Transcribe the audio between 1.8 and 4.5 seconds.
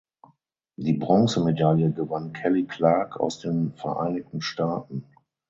gewann Kelly Clark aus den Vereinigten